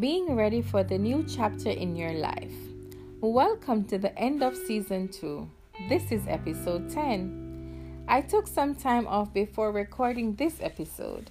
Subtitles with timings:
[0.00, 2.54] being ready for the new chapter in your life.
[3.20, 5.46] Welcome to the end of season 2.
[5.90, 8.06] This is episode 10.
[8.08, 11.30] I took some time off before recording this episode.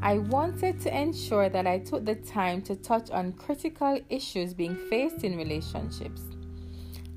[0.00, 4.76] I wanted to ensure that I took the time to touch on critical issues being
[4.76, 6.22] faced in relationships.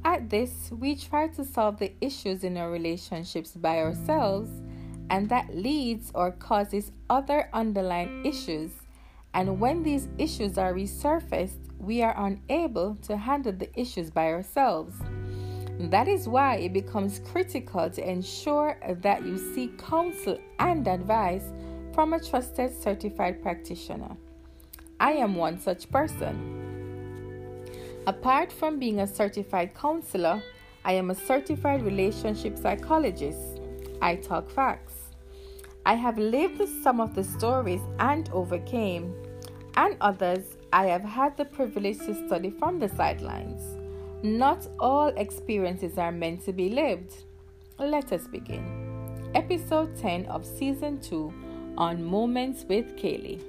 [0.04, 4.50] At this, we try to solve the issues in our relationships by ourselves,
[5.12, 8.72] and that leads or causes other underlying issues
[9.34, 14.96] and when these issues are resurfaced, we are unable to handle the issues by ourselves.
[15.80, 21.44] That is why it becomes critical to ensure that you seek counsel and advice
[21.94, 24.18] from a trusted certified practitioner.
[25.00, 26.56] I am one such person.
[28.08, 30.42] Apart from being a certified counselor,
[30.84, 33.60] I am a certified relationship psychologist.
[34.02, 34.87] I talk facts.
[35.88, 39.16] I have lived some of the stories and overcame,
[39.78, 43.62] and others I have had the privilege to study from the sidelines.
[44.22, 47.24] Not all experiences are meant to be lived.
[47.80, 49.32] Let us begin.
[49.34, 51.34] Episode 10 of Season 2
[51.78, 53.42] on Moments with Kaylee.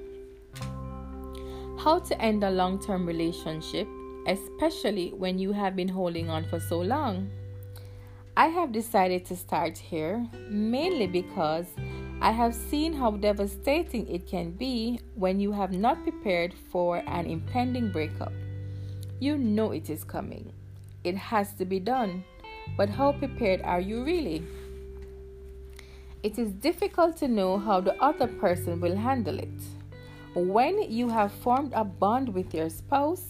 [1.77, 3.85] How to end a long term relationship,
[4.27, 7.29] especially when you have been holding on for so long.
[8.37, 11.65] I have decided to start here mainly because
[12.21, 17.25] I have seen how devastating it can be when you have not prepared for an
[17.25, 18.33] impending breakup.
[19.21, 20.51] You know it is coming,
[21.05, 22.25] it has to be done,
[22.75, 24.43] but how prepared are you really?
[26.21, 29.61] It is difficult to know how the other person will handle it.
[30.35, 33.29] When you have formed a bond with your spouse,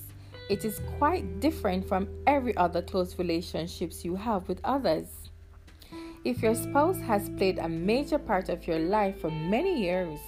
[0.49, 5.18] it is quite different from every other close relationships you have with others.
[6.25, 10.19] If your spouse has played a major part of your life for many years,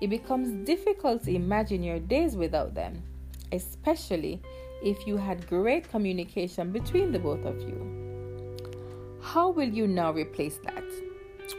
[0.00, 3.00] it becomes difficult to imagine your days without them,
[3.52, 4.42] especially
[4.82, 9.18] if you had great communication between the both of you.
[9.22, 10.84] How will you now replace that?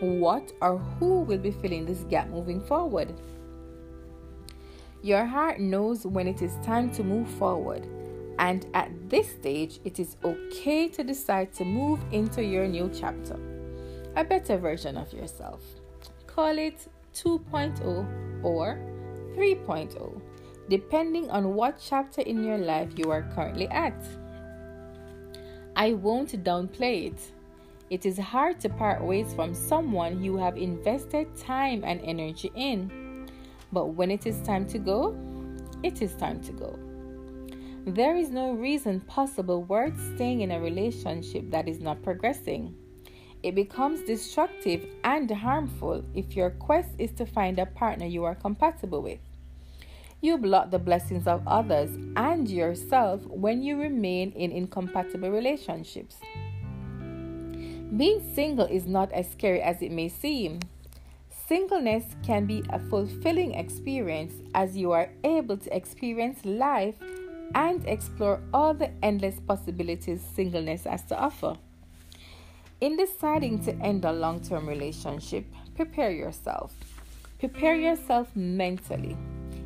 [0.01, 3.13] What or who will be filling this gap moving forward?
[5.01, 7.87] Your heart knows when it is time to move forward,
[8.37, 13.56] and at this stage, it is okay to decide to move into your new chapter
[14.17, 15.61] a better version of yourself.
[16.25, 18.79] Call it 2.0 or
[19.35, 20.21] 3.0,
[20.69, 23.93] depending on what chapter in your life you are currently at.
[25.75, 27.31] I won't downplay it.
[27.91, 33.29] It is hard to part ways from someone you have invested time and energy in.
[33.71, 35.15] But when it is time to go,
[35.83, 36.79] it is time to go.
[37.85, 42.73] There is no reason possible worth staying in a relationship that is not progressing.
[43.43, 48.35] It becomes destructive and harmful if your quest is to find a partner you are
[48.35, 49.19] compatible with.
[50.19, 56.17] You block the blessings of others and yourself when you remain in incompatible relationships.
[57.95, 60.59] Being single is not as scary as it may seem.
[61.47, 66.95] Singleness can be a fulfilling experience as you are able to experience life
[67.55, 71.55] and explore all the endless possibilities singleness has to offer.
[72.79, 75.45] In deciding to end a long term relationship,
[75.75, 76.75] prepare yourself.
[77.39, 79.17] Prepare yourself mentally.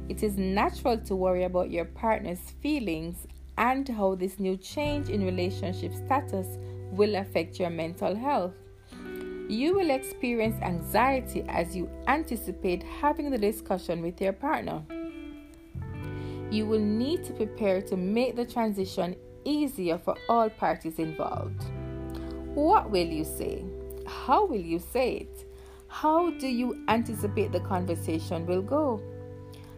[0.07, 3.27] It is natural to worry about your partner's feelings
[3.57, 6.57] and how this new change in relationship status
[6.91, 8.53] will affect your mental health.
[9.49, 14.83] You will experience anxiety as you anticipate having the discussion with your partner.
[16.49, 21.66] You will need to prepare to make the transition easier for all parties involved.
[22.53, 23.63] What will you say?
[24.06, 25.45] How will you say it?
[25.88, 29.01] How do you anticipate the conversation will go?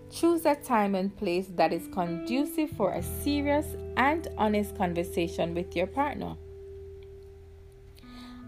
[0.10, 3.68] Choose a time and place that is conducive for a serious
[3.98, 6.36] and honest conversation with your partner.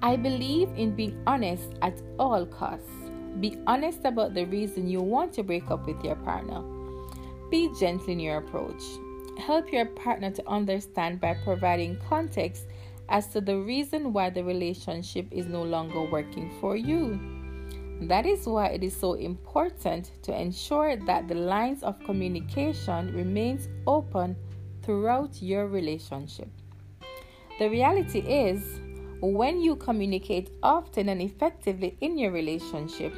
[0.02, 2.90] I believe in being honest at all costs.
[3.40, 6.64] Be honest about the reason you want to break up with your partner.
[7.52, 8.82] Be gentle in your approach.
[9.38, 12.66] Help your partner to understand by providing context
[13.10, 17.20] as to the reason why the relationship is no longer working for you.
[18.02, 23.70] That is why it is so important to ensure that the lines of communication remains
[23.88, 24.36] open
[24.84, 26.50] throughout your relationship.
[27.58, 28.80] The reality is,
[29.22, 33.16] when you communicate often and effectively in your relationship,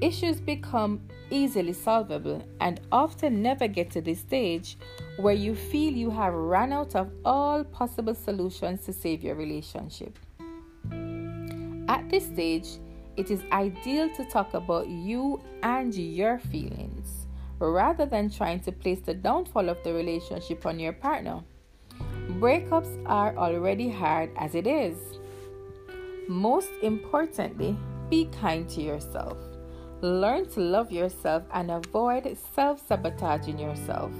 [0.00, 1.00] issues become
[1.30, 4.76] easily solvable and often never get to this stage
[5.18, 10.18] where you feel you have run out of all possible solutions to save your relationship.
[11.88, 12.78] At this stage,
[13.16, 17.22] it is ideal to talk about you and your feelings.
[17.58, 21.40] rather than trying to place the downfall of the relationship on your partner.
[22.32, 24.98] Breakups are already hard as it is.
[26.28, 27.74] Most importantly,
[28.10, 29.38] be kind to yourself.
[30.02, 34.12] Learn to love yourself and avoid self sabotaging yourself.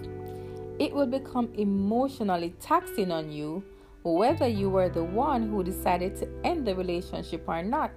[0.79, 3.63] It will become emotionally taxing on you
[4.03, 7.91] whether you were the one who decided to end the relationship or not.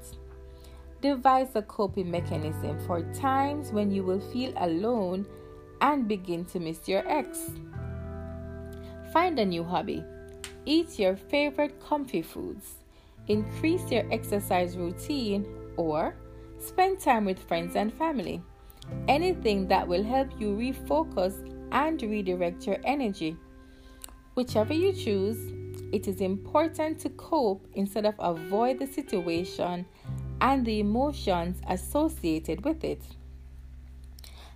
[1.01, 5.25] Devise a coping mechanism for times when you will feel alone
[5.81, 7.51] and begin to miss your ex.
[9.13, 10.03] Find a new hobby.
[10.65, 12.75] Eat your favorite comfy foods.
[13.27, 15.45] Increase your exercise routine
[15.77, 16.15] or
[16.59, 18.41] spend time with friends and family.
[19.07, 21.33] Anything that will help you refocus
[21.71, 23.37] and redirect your energy.
[24.33, 25.51] Whichever you choose,
[25.91, 29.85] it is important to cope instead of avoid the situation
[30.41, 33.01] and the emotions associated with it.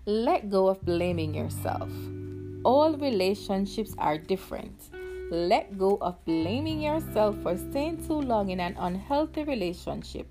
[0.06, 1.90] Let go of blaming yourself.
[2.64, 4.90] All relationships are different.
[5.32, 10.28] Let go of blaming yourself for staying too long in an unhealthy relationship.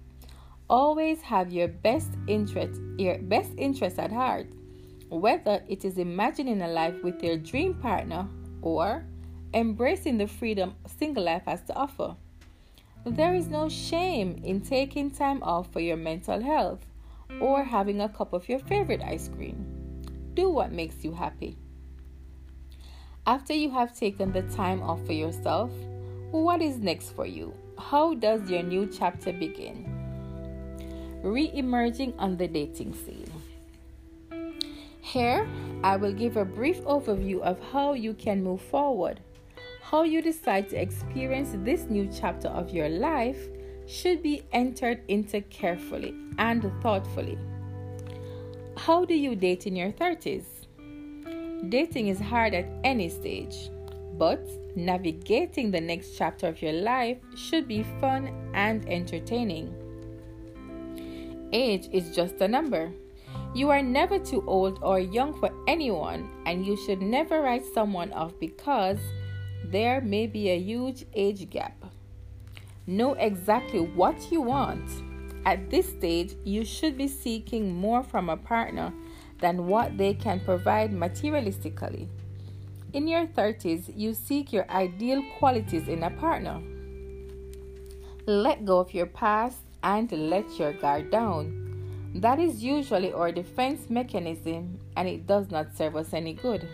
[0.68, 4.46] Always have your best interest your best interest at heart,
[5.08, 8.28] whether it is imagining a life with your dream partner
[8.62, 9.04] or
[9.54, 12.16] embracing the freedom single life has to offer.
[13.04, 16.86] There is no shame in taking time off for your mental health
[17.40, 20.02] or having a cup of your favorite ice cream.
[20.34, 21.58] Do what makes you happy.
[23.26, 25.70] After you have taken the time off for yourself,
[26.30, 27.54] what is next for you?
[27.78, 30.01] How does your new chapter begin?
[31.22, 33.30] Re emerging on the dating scene.
[35.00, 35.46] Here,
[35.82, 39.20] I will give a brief overview of how you can move forward
[39.92, 43.50] how you decide to experience this new chapter of your life
[43.86, 47.36] should be entered into carefully and thoughtfully.
[48.78, 50.44] How do you date in your 30s?
[51.68, 53.68] Dating is hard at any stage,
[54.16, 59.81] but navigating the next chapter of your life should be fun and entertaining.
[61.52, 62.90] Age is just a number.
[63.54, 68.12] You are never too old or young for anyone, and you should never write someone
[68.12, 68.98] off because
[69.64, 71.84] there may be a huge age gap.
[72.86, 74.90] Know exactly what you want.
[75.44, 78.92] At this stage, you should be seeking more from a partner
[79.40, 82.08] than what they can provide materialistically.
[82.92, 86.60] In your 30s, you seek your ideal qualities in a partner.
[88.26, 91.58] Let go of your past and let your guard down.
[92.14, 96.68] That is usually our defense mechanism and it does not serve us any good.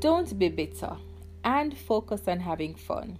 [0.00, 0.96] Don't be bitter
[1.44, 3.18] and focus on having fun.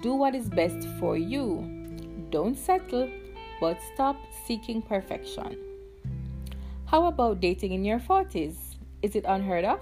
[0.00, 2.28] Do what is best for you.
[2.30, 3.10] Don't settle,
[3.60, 4.16] but stop
[4.46, 5.58] seeking perfection.
[6.86, 8.56] How about dating in your 40s?
[9.02, 9.80] Is it unheard of?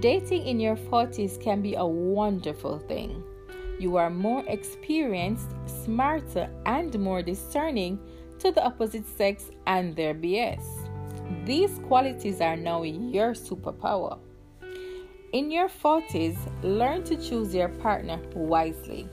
[0.00, 3.22] Dating in your 40s can be a wonderful thing.
[3.78, 5.50] You are more experienced,
[5.84, 7.98] smarter, and more discerning
[8.38, 10.64] to the opposite sex and their BS.
[11.44, 14.18] These qualities are now your superpower.
[15.32, 19.08] In your 40s, learn to choose your partner wisely.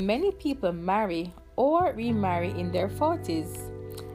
[0.00, 3.72] Many people marry or remarry in their 40s,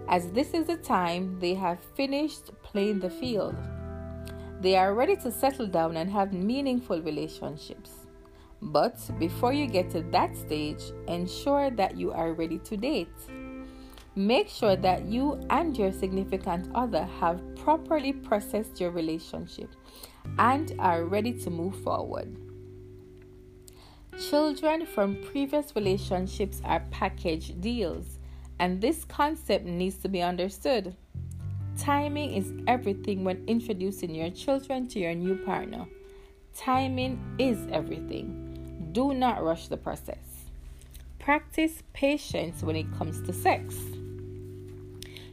[0.08, 3.56] as this is the time they have finished playing the field.
[4.62, 8.05] They are ready to settle down and have meaningful relationships.
[8.66, 13.14] But before you get to that stage, ensure that you are ready to date.
[14.16, 19.70] Make sure that you and your significant other have properly processed your relationship
[20.40, 22.36] and are ready to move forward.
[24.30, 28.20] Children from previous relationships are package deals,
[28.60, 30.96] and this concept needs to be understood.
[31.78, 35.86] Timing is everything when introducing your children to your new partner.
[36.56, 38.45] Timing is everything.
[38.96, 40.48] Do not rush the process.
[41.20, 43.75] Practice patience when it comes to sex.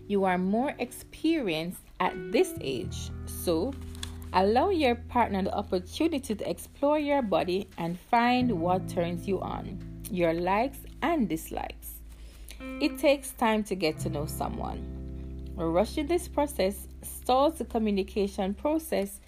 [0.09, 3.73] You are more experienced at this age, so
[4.35, 9.79] Allow your partner the opportunity to explore your body and find what turns you on,
[10.11, 12.01] your likes and dislikes.
[12.81, 14.81] It takes time to get to know someone.
[15.55, 19.21] Rushing this process stalls the communication process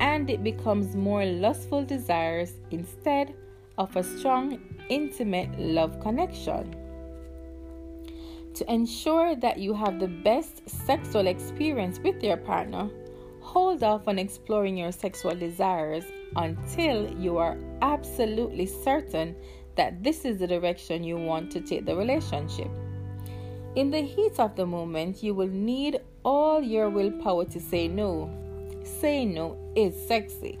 [0.00, 3.34] and it becomes more lustful desires instead
[3.78, 4.58] of a strong,
[4.90, 6.74] intimate love connection.
[8.54, 12.90] To ensure that you have the best sexual experience with your partner,
[13.40, 16.04] hold off on exploring your sexual desires
[16.36, 19.34] until you are absolutely certain
[19.76, 22.68] that this is the direction you want to take the relationship.
[23.76, 28.28] In the heat of the moment, you will need all your willpower to say no.
[28.82, 30.58] Say no is sexy.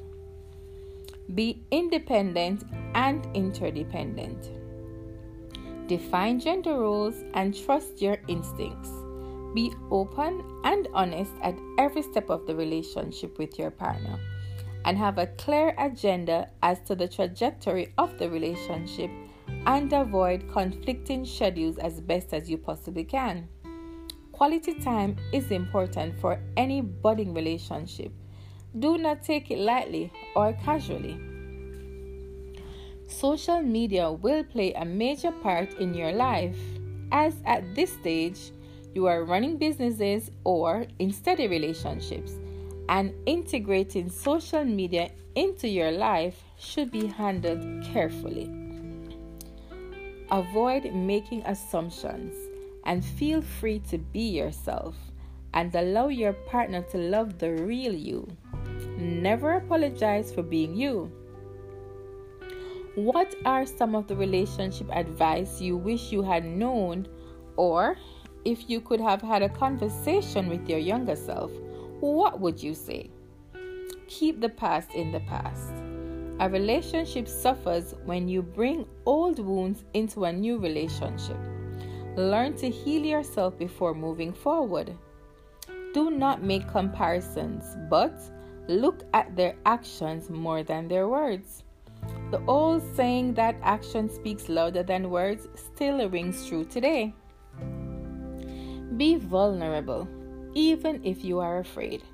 [1.34, 4.50] Be independent and interdependent.
[5.86, 8.90] Define gender roles and trust your instincts.
[9.54, 14.18] Be open and honest at every step of the relationship with your partner
[14.84, 19.10] and have a clear agenda as to the trajectory of the relationship
[19.66, 23.48] and avoid conflicting schedules as best as you possibly can.
[24.32, 28.12] Quality time is important for any budding relationship.
[28.76, 31.18] Do not take it lightly or casually.
[33.06, 36.58] Social media will play a major part in your life,
[37.10, 38.52] as at this stage,
[38.94, 42.32] you are running businesses or in steady relationships,
[42.88, 48.50] and integrating social media into your life should be handled carefully.
[50.30, 52.34] Avoid making assumptions
[52.84, 54.94] and feel free to be yourself
[55.58, 58.24] and allow your partner to love the real you.
[58.96, 61.10] Never apologize for being you.
[62.94, 67.08] What are some of the relationship advice you wish you had known,
[67.56, 67.96] or
[68.44, 71.50] if you could have had a conversation with your younger self,
[71.98, 73.10] what would you say?
[74.06, 75.72] Keep the past in the past.
[76.38, 81.36] A relationship suffers when you bring old wounds into a new relationship.
[82.14, 84.96] Learn to heal yourself before moving forward.
[85.98, 88.14] Do not make comparisons, but
[88.68, 91.64] look at their actions more than their words.
[92.30, 97.12] The old saying that action speaks louder than words still rings true today.
[98.96, 100.06] Be vulnerable,
[100.54, 102.04] even if you are afraid.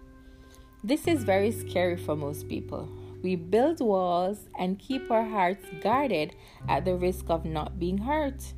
[0.83, 2.89] This is very scary for most people.
[3.23, 6.35] We build walls and keep our hearts guarded
[6.71, 8.55] at the risk of not being hurt.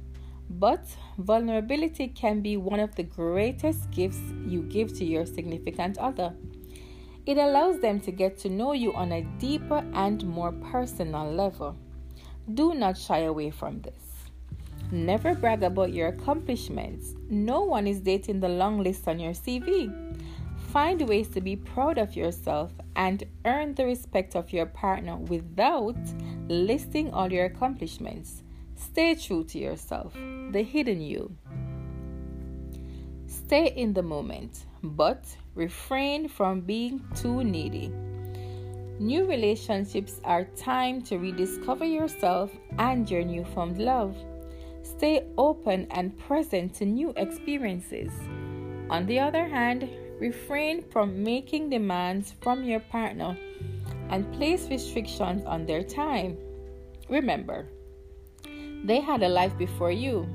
[0.48, 0.86] But
[1.18, 6.34] vulnerability can be one of the greatest gifts you give to your significant other.
[7.26, 11.76] It allows them to get to know you on a deeper and more personal level.
[12.54, 14.16] Do not shy away from this.
[14.92, 17.14] Never brag about your accomplishments.
[17.28, 19.92] No one is dating the long list on your CV.
[20.70, 25.96] Find ways to be proud of yourself and earn the respect of your partner without
[26.46, 28.44] listing all your accomplishments.
[28.96, 30.14] Stay true to yourself,
[30.52, 31.30] the hidden you.
[33.26, 37.92] Stay in the moment, but refrain from being too needy.
[38.98, 44.16] New relationships are time to rediscover yourself and your newfound love.
[44.82, 48.10] Stay open and present to new experiences.
[48.88, 53.36] On the other hand, Refrain from making demands from your partner
[54.08, 56.38] and place restrictions on their time.
[57.10, 57.66] Remember,
[58.84, 60.28] they had a life before you.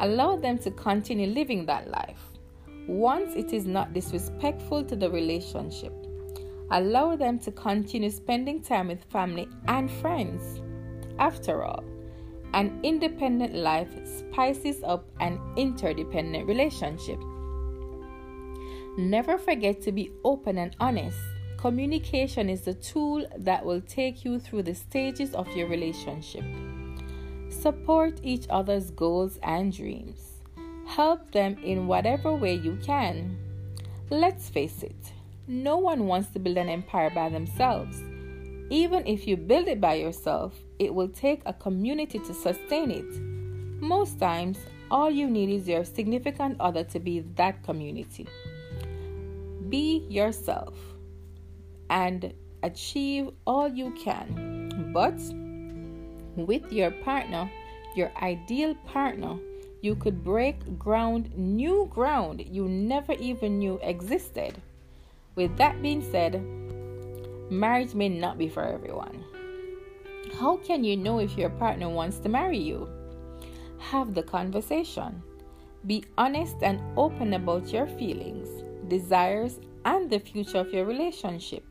[0.00, 2.20] Allow them to continue living that life.
[2.86, 5.92] Once it is not disrespectful to the relationship,
[6.70, 10.60] allow them to continue spending time with family and friends.
[11.18, 11.84] After all,
[12.54, 17.20] an independent life spices up an interdependent relationship.
[18.96, 21.18] Never forget to be open and honest.
[21.58, 26.44] Communication is the tool that will take you through the stages of your relationship.
[27.60, 30.40] Support each other's goals and dreams.
[30.86, 33.36] Help them in whatever way you can.
[34.08, 35.12] Let's face it,
[35.46, 38.02] no one wants to build an empire by themselves.
[38.70, 43.20] Even if you build it by yourself, it will take a community to sustain it.
[43.82, 44.58] Most times,
[44.90, 48.26] all you need is your significant other to be that community.
[49.68, 50.78] Be yourself
[51.90, 54.92] and achieve all you can.
[54.94, 55.20] But
[56.36, 57.50] with your partner,
[57.94, 59.36] your ideal partner,
[59.82, 64.60] you could break ground, new ground you never even knew existed.
[65.34, 66.42] With that being said,
[67.50, 69.24] marriage may not be for everyone.
[70.38, 72.88] How can you know if your partner wants to marry you?
[73.78, 75.22] Have the conversation.
[75.86, 78.48] Be honest and open about your feelings
[78.90, 81.64] desires, and the future of your relationship.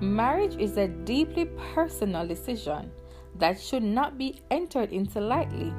[0.00, 2.92] Marriage is a deeply personal decision
[3.36, 5.72] that should not be entered into lightly.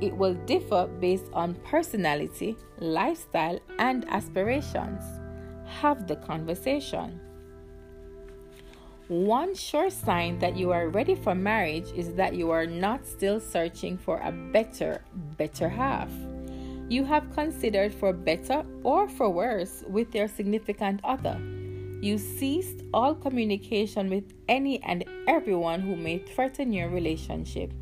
[0.00, 5.02] It will differ based on personality, lifestyle, and aspirations.
[5.66, 7.20] Have the conversation.
[9.08, 13.40] One sure sign that you are ready for marriage is that you are not still
[13.40, 15.02] searching for a better,
[15.36, 16.10] better half
[16.88, 21.38] you have considered for better or for worse with your significant other.
[22.00, 27.72] You ceased all communication with any and everyone who may threaten your relationship,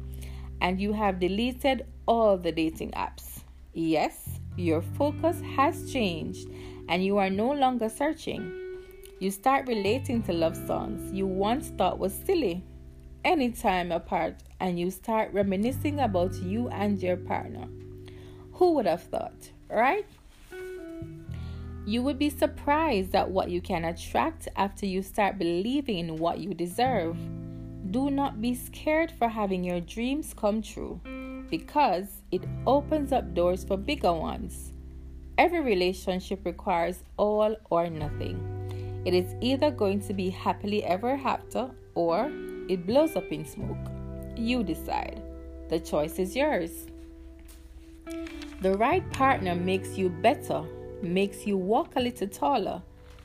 [0.63, 3.41] and you have deleted all the dating apps.
[3.75, 6.49] Yes, your focus has changed,
[6.89, 8.51] and you are no longer searching.
[9.21, 12.65] You start relating to love songs you once thought was silly
[13.23, 17.69] anytime apart, and you start reminiscing about you and your partner.
[18.53, 20.07] Who would have thought, right?
[21.87, 26.41] You would be surprised at what you can attract after you start believing in what
[26.41, 27.17] you deserve.
[27.93, 31.01] Do not be scared for having your dreams come true
[31.49, 34.73] because it opens up doors for bigger ones.
[35.39, 39.03] Every relationship requires all or nothing.
[39.05, 42.33] It is either going to be happily ever after or
[42.69, 43.79] it blows up in smoke.
[44.37, 45.23] You decide.
[45.69, 46.87] The choice is yours.
[48.61, 50.65] The right partner makes you better
[51.03, 52.83] makes you walk a little taller,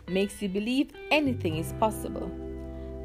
[0.07, 2.29] makes you believe anything is possible.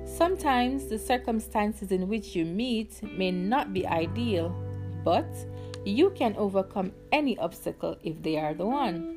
[0.05, 4.55] Sometimes the circumstances in which you meet may not be ideal,
[5.05, 5.27] but
[5.85, 9.17] you can overcome any obstacle if they are the one.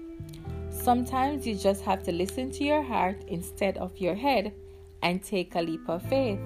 [0.70, 4.54] Sometimes you just have to listen to your heart instead of your head
[5.02, 6.40] and take a leap of faith.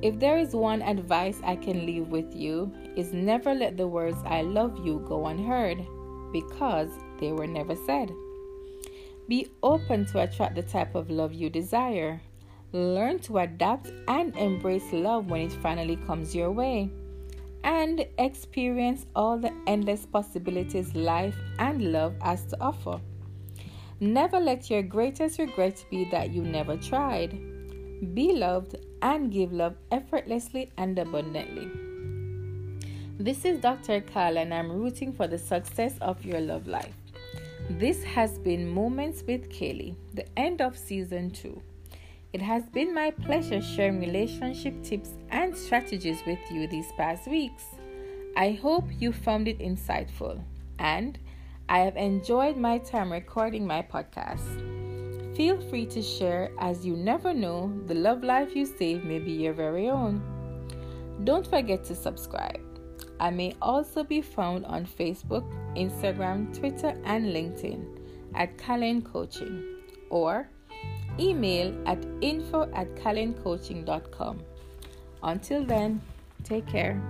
[0.00, 4.18] If there is one advice I can leave with you, is never let the words
[4.24, 5.84] I love you go unheard
[6.32, 8.12] because they were never said.
[9.28, 12.20] Be open to attract the type of love you desire.
[12.72, 16.90] Learn to adapt and embrace love when it finally comes your way.
[17.64, 23.00] And experience all the endless possibilities life and love has to offer.
[24.00, 27.32] Never let your greatest regret be that you never tried.
[28.14, 31.68] Be loved and give love effortlessly and abundantly.
[33.18, 34.00] This is Dr.
[34.00, 36.94] Kyle, and I'm rooting for the success of your love life.
[37.70, 41.60] This has been Moments with Kaylee, the end of season two.
[42.32, 47.64] It has been my pleasure sharing relationship tips and strategies with you these past weeks.
[48.38, 50.42] I hope you found it insightful
[50.78, 51.18] and
[51.68, 55.36] I have enjoyed my time recording my podcast.
[55.36, 59.32] Feel free to share as you never know the love life you save may be
[59.32, 60.22] your very own.
[61.24, 62.67] Don't forget to subscribe.
[63.20, 65.44] I may also be found on Facebook,
[65.76, 67.84] Instagram, Twitter, and LinkedIn
[68.34, 69.62] at Kalin Coaching
[70.10, 70.48] or
[71.18, 74.40] email at info at kalencoaching.com.
[75.22, 76.00] Until then,
[76.44, 77.00] take care.